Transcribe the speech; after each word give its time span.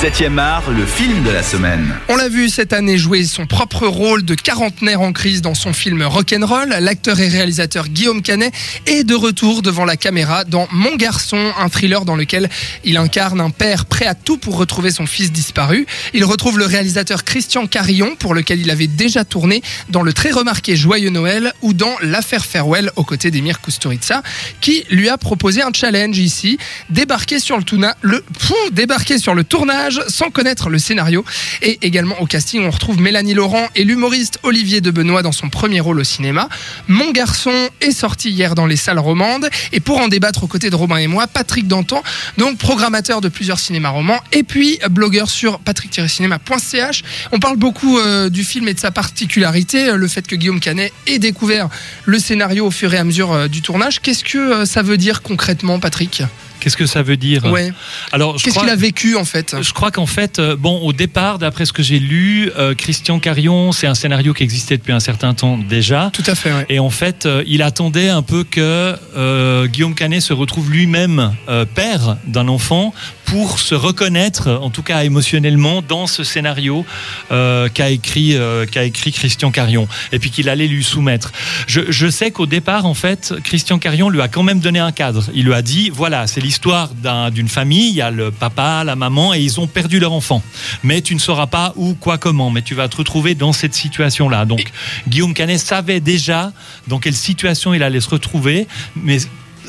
7e 0.00 0.38
art, 0.38 0.70
le 0.70 0.86
film 0.86 1.22
de 1.24 1.30
la 1.30 1.42
semaine. 1.42 1.94
On 2.08 2.16
l'a 2.16 2.30
vu 2.30 2.48
cette 2.48 2.72
année 2.72 2.96
jouer 2.96 3.22
son 3.24 3.44
propre 3.44 3.86
rôle 3.86 4.22
de 4.24 4.34
quarantenaire 4.34 5.02
en 5.02 5.12
crise 5.12 5.42
dans 5.42 5.52
son 5.52 5.74
film 5.74 6.02
Rock'n'Roll. 6.02 6.70
L'acteur 6.80 7.20
et 7.20 7.28
réalisateur 7.28 7.86
Guillaume 7.86 8.22
Canet 8.22 8.50
est 8.86 9.04
de 9.04 9.14
retour 9.14 9.60
devant 9.60 9.84
la 9.84 9.98
caméra 9.98 10.44
dans 10.44 10.68
Mon 10.72 10.96
garçon, 10.96 11.52
un 11.58 11.68
thriller 11.68 12.06
dans 12.06 12.16
lequel 12.16 12.48
il 12.82 12.96
incarne 12.96 13.42
un 13.42 13.50
père 13.50 13.84
prêt 13.84 14.06
à 14.06 14.14
tout 14.14 14.38
pour 14.38 14.56
retrouver 14.56 14.90
son 14.90 15.04
fils 15.04 15.32
disparu. 15.32 15.86
Il 16.14 16.24
retrouve 16.24 16.58
le 16.58 16.64
réalisateur 16.64 17.22
Christian 17.22 17.66
Carillon 17.66 18.16
pour 18.18 18.32
lequel 18.32 18.58
il 18.58 18.70
avait 18.70 18.86
déjà 18.86 19.26
tourné 19.26 19.60
dans 19.90 20.00
le 20.00 20.14
très 20.14 20.30
remarqué 20.30 20.76
Joyeux 20.76 21.10
Noël 21.10 21.52
ou 21.60 21.74
dans 21.74 21.94
L'affaire 22.00 22.46
Farewell 22.46 22.90
aux 22.96 23.04
côtés 23.04 23.30
d'Emir 23.30 23.60
Kusturica 23.60 24.22
qui 24.62 24.82
lui 24.88 25.10
a 25.10 25.18
proposé 25.18 25.60
un 25.60 25.74
challenge 25.74 26.16
ici, 26.16 26.56
débarquer 26.88 27.38
sur 27.38 27.58
le, 27.58 29.44
tournage 29.44 29.89
sans 30.08 30.30
connaître 30.30 30.68
le 30.68 30.78
scénario. 30.78 31.24
Et 31.62 31.78
également 31.82 32.20
au 32.20 32.26
casting, 32.26 32.64
on 32.64 32.70
retrouve 32.70 33.00
Mélanie 33.00 33.34
Laurent 33.34 33.68
et 33.74 33.84
l'humoriste 33.84 34.38
Olivier 34.42 34.80
de 34.80 34.90
Benoît 34.90 35.22
dans 35.22 35.32
son 35.32 35.48
premier 35.48 35.80
rôle 35.80 36.00
au 36.00 36.04
cinéma. 36.04 36.48
Mon 36.88 37.10
garçon 37.10 37.52
est 37.80 37.92
sorti 37.92 38.30
hier 38.30 38.54
dans 38.54 38.66
les 38.66 38.76
salles 38.76 38.98
romandes. 38.98 39.48
Et 39.72 39.80
pour 39.80 40.00
en 40.00 40.08
débattre 40.08 40.44
aux 40.44 40.46
côtés 40.46 40.70
de 40.70 40.76
Robin 40.76 40.96
et 40.96 41.06
moi, 41.06 41.26
Patrick 41.26 41.66
Dantan, 41.68 42.02
donc 42.38 42.58
programmateur 42.58 43.20
de 43.20 43.28
plusieurs 43.28 43.58
cinémas 43.58 43.90
romans 43.90 44.20
et 44.32 44.42
puis 44.42 44.78
blogueur 44.90 45.30
sur 45.30 45.58
patrick-cinéma.ch. 45.60 47.02
On 47.32 47.38
parle 47.38 47.56
beaucoup 47.56 47.98
euh, 47.98 48.28
du 48.28 48.44
film 48.44 48.68
et 48.68 48.74
de 48.74 48.78
sa 48.78 48.90
particularité, 48.90 49.88
euh, 49.88 49.96
le 49.96 50.08
fait 50.08 50.26
que 50.26 50.36
Guillaume 50.36 50.60
Canet 50.60 50.92
ait 51.06 51.18
découvert 51.18 51.68
le 52.04 52.18
scénario 52.18 52.66
au 52.66 52.70
fur 52.70 52.92
et 52.94 52.98
à 52.98 53.04
mesure 53.04 53.32
euh, 53.32 53.48
du 53.48 53.62
tournage. 53.62 54.00
Qu'est-ce 54.00 54.24
que 54.24 54.64
ça 54.64 54.82
veut 54.82 54.96
dire 54.96 55.22
concrètement, 55.22 55.78
Patrick? 55.78 56.22
Qu'est-ce 56.60 56.76
que 56.76 56.86
ça 56.86 57.02
veut 57.02 57.16
dire 57.16 57.44
Ouais. 57.46 57.72
Alors, 58.12 58.36
Qu'est-ce 58.36 58.58
qu'il 58.58 58.68
a 58.68 58.76
vécu 58.76 59.16
en 59.16 59.24
fait 59.24 59.56
je 59.60 59.72
crois 59.72 59.90
qu'en 59.90 60.06
fait, 60.06 60.38
euh, 60.38 60.56
bon, 60.56 60.80
au 60.80 60.92
départ, 60.92 61.38
d'après 61.38 61.64
ce 61.64 61.72
que 61.72 61.82
j'ai 61.82 61.98
lu, 61.98 62.50
euh, 62.58 62.74
Christian 62.74 63.18
Carion, 63.18 63.72
c'est 63.72 63.86
un 63.86 63.94
scénario 63.94 64.34
qui 64.34 64.42
existait 64.42 64.76
depuis 64.76 64.92
un 64.92 65.00
certain 65.00 65.34
temps 65.34 65.58
déjà. 65.58 66.10
Tout 66.12 66.24
à 66.26 66.34
fait, 66.34 66.52
ouais. 66.52 66.66
Et 66.68 66.78
en 66.78 66.90
fait, 66.90 67.26
euh, 67.26 67.42
il 67.46 67.62
attendait 67.62 68.08
un 68.08 68.22
peu 68.22 68.44
que 68.44 68.96
euh, 69.16 69.66
Guillaume 69.66 69.94
Canet 69.94 70.20
se 70.20 70.32
retrouve 70.32 70.70
lui-même 70.70 71.34
père 71.74 72.16
d'un 72.26 72.48
enfant 72.48 72.94
pour 73.24 73.60
se 73.60 73.74
reconnaître, 73.74 74.48
en 74.48 74.70
tout 74.70 74.82
cas 74.82 75.04
émotionnellement, 75.04 75.82
dans 75.82 76.06
ce 76.06 76.24
scénario 76.24 76.84
qu'a 77.28 77.90
écrit, 77.90 78.36
qu'a 78.70 78.84
écrit 78.84 79.12
Christian 79.12 79.50
Carion, 79.50 79.88
et 80.12 80.18
puis 80.18 80.30
qu'il 80.30 80.48
allait 80.48 80.66
lui 80.66 80.82
soumettre. 80.82 81.32
Je, 81.66 81.82
je 81.88 82.08
sais 82.08 82.30
qu'au 82.30 82.46
départ, 82.46 82.86
en 82.86 82.94
fait, 82.94 83.34
Christian 83.44 83.78
Carion 83.78 84.08
lui 84.08 84.20
a 84.20 84.28
quand 84.28 84.42
même 84.42 84.60
donné 84.60 84.78
un 84.78 84.92
cadre. 84.92 85.24
Il 85.34 85.44
lui 85.44 85.54
a 85.54 85.62
dit, 85.62 85.90
voilà, 85.90 86.26
c'est 86.26 86.40
l'histoire 86.50 86.88
d'un- 86.94 87.30
d'une 87.30 87.48
famille, 87.48 87.90
il 87.90 87.94
y 87.94 88.00
a 88.00 88.10
le 88.10 88.32
papa, 88.32 88.82
la 88.82 88.96
maman, 88.96 89.32
et 89.34 89.38
ils 89.40 89.60
ont 89.60 89.68
perdu 89.68 90.00
leur 90.00 90.12
enfant. 90.12 90.42
Mais 90.82 91.00
tu 91.00 91.14
ne 91.14 91.20
sauras 91.20 91.46
pas 91.46 91.72
où, 91.76 91.94
quoi, 91.94 92.18
comment, 92.18 92.50
mais 92.50 92.62
tu 92.62 92.74
vas 92.74 92.88
te 92.88 92.96
retrouver 92.96 93.36
dans 93.36 93.52
cette 93.52 93.72
situation-là. 93.72 94.46
Donc, 94.46 94.64
Guillaume 95.06 95.32
Canet 95.32 95.60
savait 95.60 96.00
déjà 96.00 96.52
dans 96.88 96.98
quelle 96.98 97.14
situation 97.14 97.72
il 97.72 97.84
allait 97.84 98.00
se 98.00 98.08
retrouver, 98.10 98.66
mais 98.96 99.18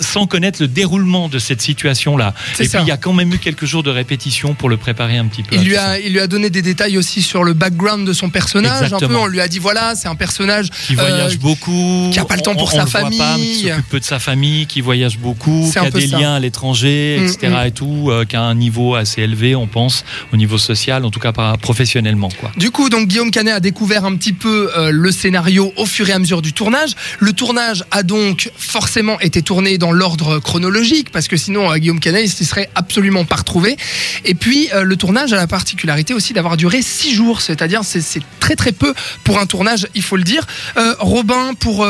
sans 0.02 0.28
connaître 0.28 0.62
le 0.62 0.68
déroulement 0.68 1.30
de 1.30 1.40
cette 1.40 1.62
situation-là. 1.62 2.34
Et 2.60 2.66
ça. 2.68 2.80
puis 2.80 2.86
il 2.86 2.90
y 2.90 2.92
a 2.92 2.98
quand 2.98 3.14
même 3.14 3.32
eu 3.34 3.38
quelques 3.38 3.66
jours 3.66 3.84
de 3.84 3.90
répétition 3.90 4.54
pour 4.54 4.68
le 4.70 4.78
préparer 4.78 5.18
un 5.18 5.28
petit 5.28 5.44
peu. 5.44 5.56
Il 5.56 5.62
lui, 5.64 5.70
tout 5.70 5.76
ça. 5.76 5.90
a, 5.92 6.00
il 6.00 6.12
lui 6.14 6.20
a 6.20 6.28
donné 6.28 6.50
des 6.50 6.62
détails 6.62 6.98
aussi 6.98 7.22
sur 7.22 7.44
le 7.44 7.54
background 7.54 8.06
de 8.08 8.14
son 8.14 8.30
personnage. 8.30 8.92
Un 8.94 9.00
peu, 9.00 9.16
on 9.16 9.28
lui 9.28 9.40
a 9.42 9.48
dit 9.48 9.60
voilà, 9.60 9.96
c'est 9.96 10.08
un 10.08 10.16
personnage 10.16 10.70
qui 10.88 10.96
voyage 10.96 11.36
euh, 11.36 11.38
beaucoup, 11.40 12.10
qui 12.12 12.20
a 12.20 12.26
pas 12.26 12.36
le 12.36 12.42
temps 12.42 12.52
on- 12.52 12.56
pour 12.56 12.74
on 12.74 12.78
sa 12.78 12.84
le 12.84 12.90
voit 12.90 13.02
pas, 13.02 13.10
qui 13.10 13.18
famille. 13.18 13.70
s'occupe 13.70 13.90
peu 13.90 14.00
de 14.00 14.06
sa 14.06 14.20
famille, 14.20 14.66
qui 14.68 14.82
voyage 14.82 15.18
beaucoup, 15.18 15.70
qui 15.72 15.78
a 15.80 15.90
des 15.90 16.08
ça. 16.08 16.18
liens 16.20 16.36
à 16.36 16.40
l'étranger, 16.40 17.18
Mm, 17.22 17.26
etc. 17.26 17.48
mm. 17.64 17.68
et 17.68 17.72
tout, 17.72 18.08
euh, 18.10 18.26
qui 18.26 18.36
a 18.36 18.42
un 18.42 18.56
niveau 18.56 18.96
assez 18.96 19.22
élevé, 19.22 19.56
on 19.56 19.68
pense, 19.68 20.04
au 20.34 20.38
niveau 20.38 20.58
social, 20.58 21.06
en 21.06 21.12
tout 21.12 21.20
cas 21.20 21.32
pas 21.32 21.58
professionnellement, 21.58 22.30
quoi. 22.40 22.52
Du 22.58 22.72
coup, 22.72 22.90
donc 22.90 23.08
Guillaume 23.08 23.32
Canet 23.32 23.54
a 23.54 23.60
découvert 23.60 24.06
un 24.06 24.16
petit 24.16 24.34
peu 24.34 24.72
euh, 24.78 24.92
le 24.92 25.12
scénario 25.12 25.72
au 25.78 25.86
fur 25.86 26.10
et 26.10 26.14
à 26.14 26.20
mesure 26.20 26.42
du 26.42 26.54
tournage. 26.54 26.92
Le 27.20 27.34
tournage 27.34 27.84
a 27.92 28.04
donc 28.04 28.52
forcément 28.58 29.20
été 29.20 29.42
tourné 29.42 29.78
dans 29.78 29.91
l'ordre 29.92 30.40
chronologique 30.40 31.12
parce 31.12 31.28
que 31.28 31.38
sinon 31.38 31.72
euh, 31.72 31.78
Guillaume 31.78 32.00
Canet 32.00 32.26
il 32.26 32.30
s'y 32.30 32.46
serait 32.46 32.70
absolument 32.76 33.26
pas 33.26 33.38
retrouvé. 33.38 33.78
Et 34.26 34.34
puis 34.34 34.70
euh, 34.74 34.84
le 34.84 34.96
tournage 34.96 35.34
a 35.34 35.36
la 35.36 35.48
particularité 35.48 36.14
aussi 36.14 36.34
d'avoir 36.34 36.58
duré 36.58 36.82
six 36.82 37.14
jours, 37.14 37.42
c'est-à-dire 37.42 37.82
c'est 37.84 38.02
très 38.40 38.56
très 38.56 38.72
peu 38.72 38.94
pour 39.24 39.40
un 39.40 39.46
tournage, 39.46 39.88
il 39.96 40.04
faut 40.04 40.18
le 40.18 40.24
dire. 40.24 40.46
Euh, 40.78 40.96
Robin, 41.00 41.54
pour 41.60 41.88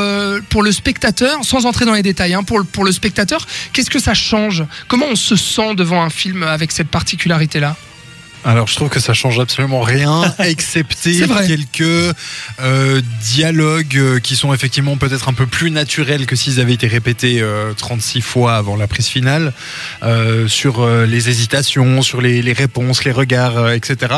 pour 0.50 0.64
le 0.64 0.72
spectateur, 0.72 1.44
sans 1.44 1.66
entrer 1.66 1.86
dans 1.86 1.94
les 1.94 2.04
détails, 2.04 2.34
hein, 2.34 2.44
pour 2.44 2.66
pour 2.66 2.84
le 2.84 2.92
spectateur, 2.92 3.46
qu'est-ce 3.74 3.90
que 3.90 4.00
ça 4.00 4.14
change? 4.14 4.64
Comment 4.88 5.08
on 5.12 5.16
se 5.16 5.36
sent 5.36 5.76
devant 5.76 6.02
un 6.04 6.10
film 6.10 6.44
avec 6.44 6.72
cette 6.72 6.90
particularité 6.90 7.60
là 7.60 7.76
Alors 8.44 8.68
je 8.68 8.76
trouve 8.76 8.90
que 8.90 9.00
ça 9.00 9.14
change 9.14 9.40
absolument 9.40 9.82
rien, 9.82 10.34
excepté 10.40 11.22
quelques 11.48 12.16
euh, 12.60 13.02
dialogues 13.22 13.98
euh, 13.98 14.20
qui 14.20 14.36
sont 14.36 14.54
effectivement 14.54 14.98
peut-être 14.98 15.30
un 15.30 15.34
peu 15.34 15.46
plus 15.46 15.70
naturels 15.70 16.26
que 16.26 16.36
s'ils 16.36 16.60
avaient 16.60 16.74
été 16.74 16.88
répétés 16.88 17.42
euh, 17.42 17.74
36 17.74 18.22
fois 18.22 18.56
avant 18.56 18.76
la 18.76 18.88
prise 18.88 19.08
finale, 19.08 19.54
euh, 20.04 20.48
sur 20.48 20.82
euh, 20.82 21.06
les 21.06 21.30
hésitations, 21.30 22.02
sur 22.02 22.22
les, 22.22 22.42
les 22.42 22.54
réponses, 22.54 23.04
les 23.04 23.12
regards, 23.12 23.58
euh, 23.58 23.74
etc. 23.74 24.16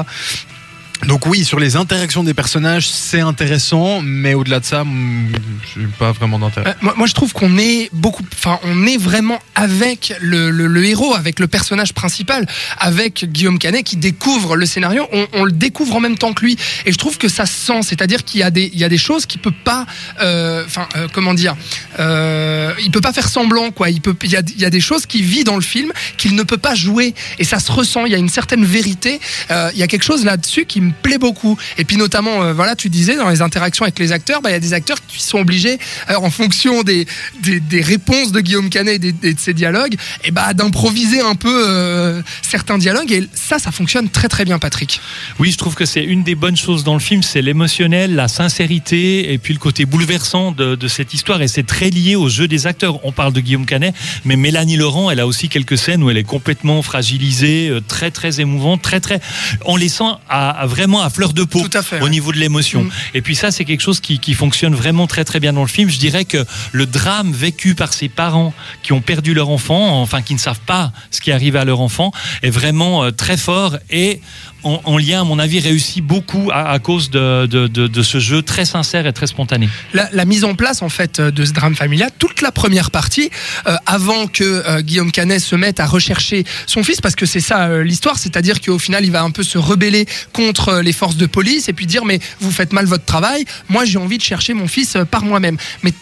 Donc 1.08 1.26
oui, 1.26 1.44
sur 1.44 1.60
les 1.60 1.76
interactions 1.76 2.24
des 2.24 2.34
personnages, 2.34 2.90
c'est 2.90 3.20
intéressant, 3.20 4.02
mais 4.02 4.34
au-delà 4.34 4.60
de 4.60 4.66
ça, 4.66 4.84
mm, 4.84 5.32
j'ai 5.76 5.88
pas 6.00 6.12
vraiment 6.12 6.40
d'intérêt. 6.40 6.76
Euh, 6.82 6.92
moi, 6.96 7.08
je 7.08 7.14
trouve 7.14 7.34
qu'on 7.34 7.58
est 7.58 7.90
beaucoup, 7.94 8.24
enfin, 8.34 8.60
on 8.64 8.86
est 8.86 8.98
vraiment 8.98 9.40
avec 9.56 10.14
le, 10.22 10.86
héros, 10.86 11.14
avec 11.16 11.40
le 11.40 11.48
personnage 11.48 11.94
principal, 11.94 12.48
avec 12.80 13.26
Guillaume 13.26 13.60
Canet 13.60 13.84
qui 13.84 13.98
découvre 13.98 14.56
le 14.56 14.66
scénario. 14.66 15.08
On, 15.34 15.44
le 15.44 15.52
découvre 15.52 15.96
en 15.96 16.00
même 16.00 16.18
temps 16.18 16.34
que 16.34 16.46
lui, 16.46 16.58
et 16.86 16.92
je 16.92 16.98
trouve 16.98 17.18
que 17.18 17.28
ça 17.28 17.46
se 17.46 17.54
sent. 17.54 17.82
C'est-à-dire 17.84 18.24
qu'il 18.24 18.40
y 18.40 18.44
a 18.44 18.50
des, 18.50 18.98
choses 18.98 19.26
qu'il 19.26 19.42
peut 19.42 19.54
pas, 19.64 19.86
euh, 20.22 20.64
enfin, 20.66 20.88
euh, 20.96 21.08
comment 21.12 21.34
dire, 21.34 21.56
euh, 22.00 22.74
il 22.84 22.92
peut 22.92 23.02
pas 23.02 23.14
faire 23.14 23.28
semblant, 23.28 23.72
quoi. 23.72 23.90
Il 23.90 24.02
y 24.26 24.66
a, 24.66 24.70
des 24.70 24.82
choses 24.82 25.06
qu'il 25.06 25.24
vit 25.24 25.44
dans 25.44 25.56
le 25.56 25.62
film 25.62 25.92
qu'il 26.18 26.36
ne 26.36 26.44
peut 26.44 26.58
pas 26.58 26.76
jouer, 26.76 27.14
et 27.40 27.44
ça 27.44 27.60
se 27.60 27.72
ressent. 27.72 28.06
Il 28.06 28.12
y 28.12 28.16
a 28.16 28.20
une 28.20 28.30
certaine 28.30 28.64
vérité. 28.64 29.20
Il 29.50 29.78
y 29.78 29.84
a 29.84 29.88
quelque 29.88 30.06
chose 30.06 30.24
là-dessus 30.26 30.66
qui 30.66 30.82
me 30.82 30.93
plaît 30.94 31.18
beaucoup. 31.18 31.58
Et 31.78 31.84
puis 31.84 31.98
notamment, 31.98 32.44
euh, 32.44 32.54
voilà, 32.54 32.76
tu 32.76 32.90
disais 32.90 33.16
dans 33.16 33.30
les 33.30 33.42
interactions 33.42 33.84
avec 33.84 34.00
les 34.00 34.12
acteurs, 34.12 34.42
bah, 34.42 34.50
il 34.50 34.54
y 34.54 34.56
a 34.56 34.60
des 34.60 34.74
acteurs 34.74 34.98
qui 35.08 35.22
sont 35.22 35.40
obligés, 35.40 35.78
en 36.16 36.30
fonction 36.30 36.84
des, 36.84 37.06
des, 37.42 37.60
des 37.60 37.82
réponses 37.82 38.32
de 38.32 38.40
Guillaume 38.40 38.70
Canet 38.70 38.96
et, 38.96 39.12
des- 39.12 39.34
de 39.34 39.40
ses 39.40 39.54
dialogues, 39.54 39.96
et 40.24 40.32
bah, 40.32 40.54
d'improviser 40.54 41.22
un 41.22 41.36
peu 41.36 41.66
euh, 41.68 42.22
certains 42.42 42.78
dialogues. 42.78 43.12
Et 43.12 43.28
ça, 43.34 43.60
ça 43.60 43.72
fonctionne 43.72 44.10
très 44.10 44.28
très 44.30 44.46
bien, 44.46 44.60
Patrick. 44.60 45.02
Oui, 45.40 45.52
je 45.52 45.58
trouve 45.58 45.76
que 45.76 45.86
c'est 45.86 46.04
une 46.04 46.24
des 46.24 46.36
bonnes 46.36 46.58
choses 46.58 46.84
dans 46.84 46.94
le 46.94 47.00
film, 47.00 47.24
c'est 47.24 47.42
l'émotionnel, 47.42 48.16
la 48.16 48.28
sincérité 48.28 49.34
et 49.34 49.38
puis 49.38 49.54
le 49.54 49.60
côté 49.60 49.86
bouleversant 49.86 50.52
de, 50.52 50.76
de 50.76 50.88
cette 50.88 51.14
histoire. 51.14 51.42
Et 51.42 51.48
c'est 51.48 51.64
très 51.66 51.90
lié 51.90 52.16
au 52.16 52.30
jeu 52.30 52.48
des 52.48 52.68
acteurs. 52.68 53.06
On 53.06 53.12
parle 53.12 53.34
de 53.34 53.40
Guillaume 53.42 53.66
Canet, 53.66 53.94
mais 54.26 54.36
Mélanie 54.36 54.78
Laurent, 54.78 55.10
elle 55.12 55.20
a 55.20 55.28
aussi 55.28 55.50
quelques 55.50 55.78
scènes 55.78 56.04
où 56.04 56.10
elle 56.10 56.18
est 56.18 56.24
complètement 56.24 56.82
fragilisée, 56.82 57.70
euh, 57.70 57.82
très 57.82 58.12
très 58.12 58.40
émouvante, 58.40 58.82
très 58.82 59.00
très. 59.00 59.20
On 59.66 59.76
les 59.76 59.90
sent 59.90 60.12
à, 60.30 60.50
à 60.52 60.66
vraiment 60.74 61.02
à 61.04 61.10
fleur 61.10 61.34
de 61.34 61.44
peau 61.44 61.62
Tout 61.68 61.78
à 61.78 61.84
fait, 61.84 62.00
au 62.00 62.04
ouais. 62.06 62.10
niveau 62.10 62.32
de 62.32 62.38
l'émotion. 62.38 62.84
Mm. 62.84 62.92
Et 63.16 63.22
puis 63.22 63.36
ça, 63.36 63.52
c'est 63.52 63.66
quelque 63.66 63.82
chose 63.82 64.00
qui, 64.00 64.20
qui 64.20 64.34
fonctionne 64.34 64.76
vraiment 64.76 65.08
très 65.08 65.24
très 65.24 65.40
bien 65.40 65.54
dans 65.54 65.62
le 65.62 65.68
film. 65.78 65.90
Je 65.90 66.00
dirais 66.00 66.26
que 66.26 66.46
le 66.72 66.86
drame 66.86 67.32
vécu 67.32 67.76
par 67.76 67.94
ces 67.94 68.10
parents 68.10 68.54
qui 68.84 68.92
ont 68.94 69.02
perdu 69.02 69.34
leur 69.34 69.50
enfant, 69.50 70.02
enfin 70.02 70.22
qui 70.22 70.34
ne 70.34 70.40
savent 70.40 70.66
pas 70.66 70.92
ce 71.12 71.20
qui 71.22 71.32
arrive 71.32 71.56
à 71.56 71.66
leur 71.66 71.80
enfant, 71.80 72.12
est 72.42 72.50
vraiment 72.50 73.04
euh, 73.04 73.12
très 73.12 73.38
fort 73.38 73.78
et 73.90 74.20
en, 74.66 74.80
en 74.86 74.98
lien, 74.98 75.20
à 75.22 75.24
mon 75.26 75.40
avis, 75.40 75.60
réussi 75.60 76.00
beaucoup 76.02 76.50
à, 76.54 76.70
à 76.70 76.80
cause 76.80 77.10
de, 77.10 77.46
de, 77.48 77.68
de- 77.68 77.88
de 77.88 78.02
ce 78.02 78.20
jeu 78.20 78.42
très 78.42 78.64
sincère 78.64 79.06
et 79.06 79.12
très 79.12 79.28
spontané. 79.28 79.68
la, 79.94 80.08
la 80.14 80.24
mise 80.24 80.46
en 80.46 80.56
place 80.56 80.82
en 80.82 80.88
fait 80.88 81.20
euh, 81.20 81.32
de 81.32 81.44
ce 81.44 81.52
drame 81.52 81.76
familial, 81.76 82.10
toute 82.18 82.40
la 82.42 82.52
première 82.54 82.90
partie, 82.90 83.30
euh, 83.68 83.76
avant 83.86 84.26
que 84.28 84.44
euh, 84.46 84.82
Guillaume 84.82 85.12
Canet 85.12 85.42
se 85.42 85.58
mette 85.58 85.82
à 85.82 85.86
rechercher 85.86 86.46
son 86.66 86.82
fils, 86.82 87.02
parce 87.02 87.16
que 87.16 87.26
c'est 87.26 87.42
ça 87.42 87.68
euh, 87.68 87.84
l'histoire, 87.84 88.18
c'est-à-dire 88.18 88.62
qu'au 88.62 88.80
final 88.80 89.04
il 89.04 89.12
va 89.12 89.22
un 89.24 89.32
peu 89.32 89.44
se 89.44 89.58
rebeller 89.58 90.06
contre 90.32 90.63
euh, 90.70 90.82
les 90.82 90.94
forces 90.94 91.18
de 91.18 91.26
police 91.26 91.70
et 91.70 91.74
puis 91.74 91.86
dire 91.86 92.06
mais 92.06 92.20
vous 92.40 92.52
faites 92.52 92.74
mal 92.74 92.86
votre 92.86 93.06
travail, 93.06 93.46
moi 93.70 93.86
j'ai 93.86 93.98
envie 93.98 94.18
de 94.18 94.24
chercher 94.24 94.54
mon 94.54 94.68
fils 94.68 94.96
euh, 94.96 95.06
par 95.06 95.24
moi-même. 95.24 95.58
Mais 95.84 95.94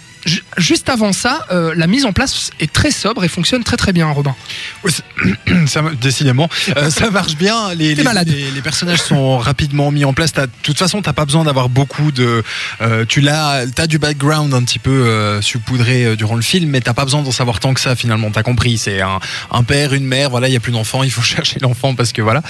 Juste 0.58 0.90
avant 0.90 1.14
ça, 1.14 1.46
euh, 1.52 1.74
la 1.76 1.88
mise 1.88 2.06
en 2.06 2.14
place 2.14 2.52
est 2.60 2.72
très 2.72 2.92
sobre 2.92 3.24
et 3.24 3.28
fonctionne 3.28 3.64
très 3.64 3.78
très 3.78 3.92
bien, 3.94 4.08
Robin. 4.08 4.36
Oui, 4.84 4.92
c'est- 4.92 5.68
ça, 5.68 5.82
décidément, 6.02 6.48
euh, 6.78 6.90
ça 6.92 7.10
marche 7.10 7.36
bien. 7.36 7.74
Les, 7.74 7.90
T'es 7.90 7.96
les, 7.96 8.04
malade. 8.04 8.28
les- 8.28 8.52
les 8.52 8.62
personnages 8.62 9.02
sont 9.02 9.38
rapidement 9.40 9.90
mis 9.92 10.06
en 10.06 10.14
place. 10.14 10.34
De 10.34 10.48
toute 10.64 10.78
façon, 10.78 11.02
t'as 11.02 11.14
pas 11.14 11.26
besoin 11.26 11.44
d'avoir 11.44 11.70
beaucoup 11.70 12.12
de. 12.12 12.44
euh, 12.82 13.06
tu 13.08 13.22
l'as, 13.22 13.66
t'as 13.74 13.88
du 13.88 13.98
background 13.98 14.54
un 14.54 14.64
petit 14.64 14.80
peu 14.80 15.40
saupoudré 15.42 16.16
durant 16.16 16.36
le 16.36 16.42
film, 16.42 16.70
mais 16.70 16.82
t'as 16.82 16.94
pas 16.94 17.04
besoin 17.06 17.22
d'en 17.24 17.32
savoir 17.32 17.60
tant 17.60 17.74
que 17.74 17.80
ça. 17.80 17.96
Finalement, 17.96 18.30
t'as 18.32 18.44
compris. 18.44 18.78
C'est 18.78 19.02
un, 19.02 19.20
un 19.52 19.64
père, 19.64 19.94
une 19.94 20.06
mère. 20.06 20.30
Voilà, 20.30 20.48
il 20.48 20.54
y 20.54 20.58
a 20.58 20.60
plus 20.60 20.72
d'enfants. 20.72 21.04
Il 21.04 21.12
faut 21.12 21.22
chercher 21.36 21.58
l'enfant 21.62 21.96
parce 21.96 22.12
que 22.14 22.22
voilà. 22.22 22.42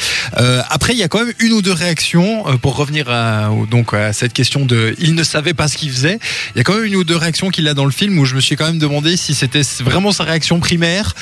Après, 0.69 0.93
il 0.93 0.99
y 0.99 1.03
a 1.03 1.07
quand 1.07 1.23
même 1.23 1.33
une 1.39 1.53
ou 1.53 1.61
deux 1.61 1.71
réactions 1.73 2.43
pour 2.57 2.75
revenir 2.75 3.09
à, 3.09 3.49
donc 3.69 3.93
à 3.93 4.13
cette 4.13 4.33
question 4.33 4.65
de. 4.65 4.95
Il 4.99 5.15
ne 5.15 5.23
savait 5.23 5.53
pas 5.53 5.67
ce 5.67 5.77
qu'il 5.77 5.89
faisait. 5.91 6.19
Il 6.55 6.57
y 6.57 6.61
a 6.61 6.63
quand 6.63 6.75
même 6.75 6.85
une 6.85 6.95
ou 6.97 7.03
deux 7.03 7.15
réactions 7.15 7.49
qui 7.49 7.60
qu'il 7.61 7.67
a 7.67 7.73
dans 7.75 7.85
le 7.85 7.91
film 7.91 8.17
où 8.17 8.25
je 8.25 8.33
me 8.33 8.41
suis 8.41 8.55
quand 8.55 8.65
même 8.65 8.79
demandé 8.79 9.15
si 9.17 9.35
c'était 9.35 9.61
vraiment 9.83 10.11
sa 10.11 10.23
réaction 10.23 10.59
primaire. 10.59 11.13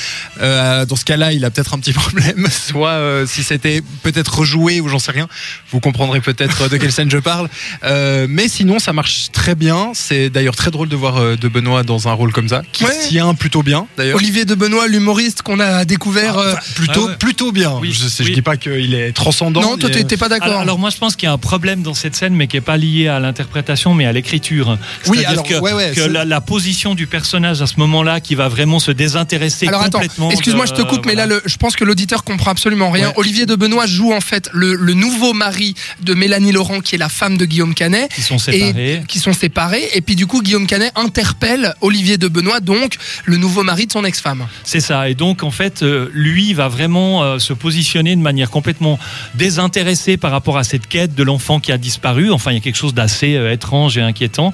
Euh, 0.42 0.86
dans 0.86 0.96
ce 0.96 1.04
cas-là, 1.04 1.34
il 1.34 1.44
a 1.44 1.50
peut-être 1.52 1.74
un 1.74 1.80
petit 1.80 1.92
problème. 2.04 2.48
Soit 2.50 2.92
euh, 2.92 3.26
si 3.28 3.44
c'était 3.44 3.82
peut-être 4.04 4.40
rejoué 4.40 4.80
ou 4.80 4.88
j'en 4.88 5.00
sais 5.00 5.12
rien. 5.12 5.28
Vous 5.72 5.82
comprendrez 5.82 6.22
peut-être 6.22 6.70
de 6.70 6.78
quelle 6.78 6.94
scène 6.94 7.12
je 7.12 7.18
parle. 7.18 7.50
Euh, 7.84 8.26
mais 8.30 8.48
sinon, 8.48 8.80
ça 8.80 8.94
marche 8.94 9.32
très 9.34 9.54
bien. 9.54 9.92
C'est 9.94 10.30
d'ailleurs 10.30 10.56
très 10.56 10.72
drôle 10.72 10.88
de 10.88 10.96
voir 10.96 11.18
euh, 11.18 11.36
de 11.36 11.48
Benoît 11.50 11.84
dans 11.84 12.08
un 12.08 12.14
rôle 12.14 12.32
comme 12.32 12.48
ça, 12.48 12.62
qui 12.72 12.86
Ouais. 12.86 12.98
tient 13.10 13.34
plutôt 13.36 13.62
bien 13.64 13.86
d'ailleurs. 13.98 14.16
Olivier 14.16 14.46
de 14.46 14.56
Benoît, 14.56 14.88
l'humoriste 14.88 15.42
qu'on 15.42 15.60
a 15.60 15.84
découvert. 15.84 16.38
Enfin, 16.38 16.58
plutôt, 16.76 17.04
Ah 17.08 17.12
ouais. 17.12 17.18
plutôt 17.18 17.52
bien. 17.52 17.74
Oui, 17.82 17.92
je, 17.92 18.08
sais, 18.08 18.24
oui. 18.24 18.30
je 18.30 18.34
dis 18.36 18.42
pas 18.42 18.56
qu'il 18.56 18.94
est 18.94 19.12
transcendant. 19.12 19.60
non, 19.62 19.78
toi 19.78 19.90
t'es 19.90 20.16
pas 20.18 20.30
d'accord. 20.30 20.48
Alors, 20.48 20.62
alors 20.62 20.80
moi 20.80 20.90
je 20.90 20.98
pense 20.98 21.16
qu'il 21.18 21.28
y 21.28 21.30
a 21.30 21.34
un 21.34 21.38
problème 21.38 21.82
dans 21.82 21.94
cette 21.94 22.16
scène 22.16 22.34
mais 22.34 22.48
qui 22.48 22.56
est 22.58 22.62
pas 22.62 22.78
lié 22.78 23.08
à 23.10 23.20
l'interprétation 23.20 23.94
mais 23.94 24.06
à 24.06 24.12
l'écriture. 24.14 24.78
Oui, 25.08 25.26
alors, 25.26 25.44
que, 25.44 25.56
ouais, 25.56 25.74
ouais, 25.74 25.92
que 25.96 26.02
la, 26.02 26.24
la 26.30 26.40
position 26.42 26.96
du 26.96 27.08
personnage 27.08 27.62
à 27.62 27.68
ce 27.68 27.76
moment-là 27.78 28.20
qui 28.22 28.36
va 28.36 28.48
vraiment 28.48 28.80
se 28.80 28.92
désintéresser 28.92 29.68
Alors 29.68 29.82
attends, 29.82 30.00
complètement. 30.00 30.32
excuse-moi, 30.32 30.66
de- 30.66 30.70
je 30.70 30.76
te 30.76 30.88
coupe, 30.88 31.06
mais 31.06 31.16
là, 31.16 31.26
le- 31.26 31.42
je 31.46 31.58
pense 31.58 31.76
que 31.76 31.84
l'auditeur 31.84 32.24
comprend 32.24 32.52
absolument 32.52 32.92
rien. 32.92 33.08
Ouais. 33.10 33.14
Olivier 33.18 33.46
de 33.46 33.56
Benoît 33.56 33.86
joue 33.88 34.14
en 34.14 34.22
fait 34.22 34.50
le, 34.54 34.76
le 34.76 34.94
nouveau 34.94 35.34
mari 35.34 35.76
de 36.02 36.14
Mélanie 36.14 36.52
Laurent, 36.52 36.80
qui 36.80 36.96
est 36.96 36.98
la 37.00 37.10
femme 37.10 37.38
de 37.38 37.46
Guillaume 37.46 37.74
Canet, 37.74 38.10
Ils 38.18 38.24
sont 38.24 38.38
séparés. 38.40 38.94
et 38.96 39.02
qui 39.08 39.20
sont 39.20 39.34
séparés. 39.34 39.90
Et 39.94 40.02
puis 40.02 40.16
du 40.16 40.28
coup, 40.28 40.42
Guillaume 40.42 40.68
Canet 40.68 40.92
interpelle 40.96 41.74
Olivier 41.82 42.18
de 42.18 42.28
Benoît, 42.28 42.60
donc 42.60 42.96
le 43.26 43.38
nouveau 43.38 43.64
mari 43.64 43.88
de 43.88 43.92
son 43.92 44.06
ex-femme. 44.06 44.48
C'est 44.64 44.80
ça. 44.80 45.10
Et 45.10 45.16
donc, 45.16 45.44
en 45.44 45.52
fait, 45.52 45.82
euh, 45.84 46.10
lui 46.14 46.54
va 46.54 46.68
vraiment 46.68 47.24
euh, 47.24 47.40
se 47.40 47.54
positionner 47.54 48.16
de 48.16 48.22
manière 48.22 48.50
complètement 48.50 49.00
désintéressée 49.34 50.18
par 50.18 50.32
rapport 50.32 50.58
à 50.58 50.64
cette 50.64 50.88
quête 50.88 51.16
de 51.16 51.24
l'enfant 51.24 51.60
qui 51.60 51.72
a 51.72 51.78
disparu. 51.78 52.30
Enfin, 52.32 52.52
il 52.52 52.56
y 52.56 52.58
a 52.58 52.62
quelque 52.62 52.76
chose 52.78 52.94
d'assez 52.94 53.36
euh, 53.36 53.52
étrange 53.52 53.98
et 53.98 54.02
inquiétant. 54.02 54.54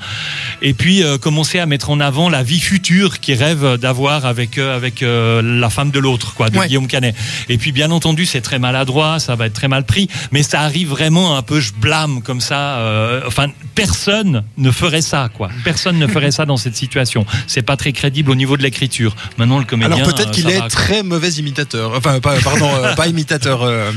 Et 0.62 0.74
puis, 0.74 1.04
commencer 1.22 1.60
à 1.60 1.64
mettre 1.65 1.89
en 1.89 2.00
avant 2.00 2.29
la 2.29 2.44
vie 2.44 2.59
future 2.59 3.19
qu'il 3.19 3.35
rêve 3.38 3.77
d'avoir 3.77 4.25
avec, 4.25 4.57
euh, 4.57 4.75
avec 4.75 5.03
euh, 5.03 5.41
la 5.41 5.69
femme 5.69 5.91
de 5.91 6.00
l'autre, 6.00 6.33
quoi, 6.33 6.50
de 6.50 6.57
Ouais. 6.57 6.67
Guillaume 6.67 6.88
Canet. 6.88 7.15
Et 7.50 7.57
puis, 7.57 7.71
bien 7.71 7.91
entendu, 7.91 8.25
c'est 8.25 8.41
très 8.41 8.59
maladroit, 8.59 9.19
ça 9.19 9.35
va 9.35 9.47
être 9.47 9.53
très 9.53 9.67
mal 9.67 9.83
pris, 9.85 10.07
mais 10.31 10.44
ça 10.44 10.62
arrive 10.62 10.89
vraiment 10.89 11.38
un 11.38 11.41
peu, 11.41 11.59
je 11.59 11.73
blâme 11.73 12.21
comme 12.21 12.41
ça. 12.41 12.77
euh, 12.77 13.21
enfin, 13.27 13.47
personne 13.75 14.44
ne 14.57 14.71
ferait 14.71 15.01
ça, 15.01 15.29
quoi. 15.33 15.50
Personne 15.63 15.97
ne 16.00 16.07
ferait 16.07 16.31
ça 16.31 16.45
dans 16.45 16.57
cette 16.57 16.75
situation. 16.75 17.25
C'est 17.47 17.62
pas 17.62 17.77
très 17.77 17.91
crédible 17.94 18.31
au 18.31 18.35
niveau 18.35 18.57
de 18.57 18.63
l'écriture. 18.63 19.15
Maintenant, 19.38 19.59
le 19.59 19.65
comédien. 19.65 19.95
Alors 19.95 20.13
peut-être 20.13 20.31
qu'il 20.31 20.50
est 20.50 20.59
va, 20.59 20.67
très 20.69 21.03
mauvais 21.03 21.29
imitateur. 21.29 21.94
Enfin, 21.95 22.19
pas, 22.19 22.35
pardon, 22.41 22.69
euh, 22.83 22.94
pas 22.95 23.07
imitateur. 23.07 23.63
euh, 23.63 23.91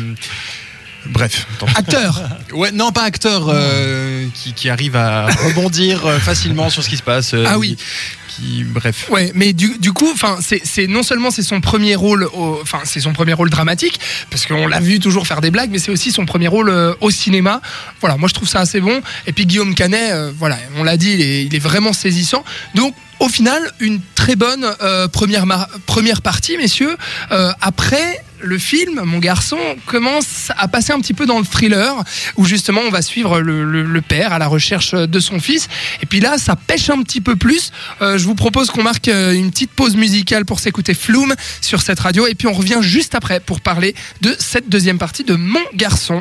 bref. 1.06 1.46
tant 1.58 1.66
pis. 1.66 1.72
Acteur. 1.76 2.20
Ouais, 2.52 2.72
non, 2.72 2.92
pas 2.92 3.02
acteur 3.02 3.46
euh, 3.48 4.07
qui, 4.34 4.52
qui 4.54 4.68
arrive 4.68 4.96
à 4.96 5.26
rebondir 5.26 6.06
euh, 6.06 6.18
facilement 6.18 6.70
sur 6.70 6.82
ce 6.82 6.88
qui 6.88 6.96
se 6.96 7.02
passe. 7.02 7.34
euh, 7.34 7.44
Ah 7.46 7.58
oui. 7.58 7.76
Qui, 8.28 8.62
bref. 8.64 9.08
Ouais, 9.10 9.32
mais 9.34 9.52
du, 9.52 9.78
du 9.78 9.92
coup, 9.92 10.08
enfin, 10.12 10.38
c'est 10.40 10.86
non 10.86 11.02
seulement 11.02 11.30
c'est 11.32 11.42
son 11.42 11.60
premier 11.60 11.96
rôle, 11.96 12.28
enfin, 12.34 12.80
c'est 12.84 13.00
son 13.00 13.12
premier 13.12 13.32
rôle 13.32 13.50
dramatique, 13.50 13.98
parce 14.30 14.46
qu'on 14.46 14.68
l'a 14.68 14.78
vu 14.80 15.00
toujours 15.00 15.26
faire 15.26 15.40
des 15.40 15.50
blagues, 15.50 15.70
mais 15.72 15.78
c'est 15.80 15.90
aussi 15.90 16.12
son 16.12 16.24
premier 16.24 16.46
rôle 16.46 16.68
euh, 16.68 16.94
au 17.00 17.10
cinéma. 17.10 17.60
Voilà, 18.00 18.16
moi 18.16 18.28
je 18.28 18.34
trouve 18.34 18.48
ça 18.48 18.60
assez 18.60 18.80
bon. 18.80 19.00
Et 19.26 19.32
puis 19.32 19.44
Guillaume 19.46 19.74
Canet, 19.74 20.12
euh, 20.12 20.30
voilà, 20.38 20.56
on 20.76 20.84
l'a 20.84 20.96
dit, 20.96 21.10
il 21.14 21.20
est, 21.20 21.44
il 21.46 21.54
est 21.54 21.58
vraiment 21.58 21.92
saisissant. 21.92 22.44
Donc 22.76 22.94
au 23.18 23.28
final, 23.28 23.60
une 23.80 24.00
très 24.14 24.36
bonne 24.36 24.64
euh, 24.82 25.08
première, 25.08 25.44
première 25.86 26.22
partie, 26.22 26.56
messieurs. 26.56 26.96
Euh, 27.32 27.50
après, 27.60 28.22
le 28.40 28.58
film, 28.58 29.02
mon 29.04 29.18
garçon, 29.18 29.58
commence 29.86 30.50
à 30.56 30.68
passer 30.68 30.92
un 30.92 31.00
petit 31.00 31.14
peu 31.14 31.26
dans 31.26 31.38
le 31.38 31.44
thriller, 31.44 31.94
où 32.36 32.44
justement 32.44 32.80
on 32.86 32.90
va 32.90 33.02
suivre 33.02 33.40
le, 33.40 33.64
le- 33.64 33.82
le 33.84 34.00
père 34.00 34.32
à 34.32 34.38
la 34.38 34.46
recherche 34.46 34.92
de 34.94 35.20
son 35.20 35.38
fils. 35.40 35.68
Et 36.02 36.06
puis 36.06 36.20
là, 36.20 36.38
ça 36.38 36.56
pêche 36.56 36.90
un 36.90 37.02
petit 37.02 37.20
peu 37.20 37.36
plus. 37.36 37.72
Euh, 38.02 38.18
je 38.18 38.24
vous 38.24 38.34
propose 38.34 38.70
qu'on 38.70 38.82
marque 38.82 39.08
euh, 39.08 39.32
une 39.32 39.50
petite 39.50 39.70
pause 39.72 39.96
musicale 39.96 40.44
pour 40.44 40.60
s'écouter 40.60 40.94
Flume 40.94 41.34
sur 41.60 41.82
cette 41.82 42.00
radio, 42.00 42.26
et 42.26 42.34
puis 42.34 42.46
on 42.48 42.52
revient 42.52 42.78
juste 42.80 43.14
après 43.14 43.40
pour 43.40 43.60
parler 43.60 43.94
de 44.22 44.34
cette 44.38 44.68
deuxième 44.68 44.98
partie 44.98 45.24
de 45.24 45.34
Mon 45.34 45.60
garçon. 45.74 46.16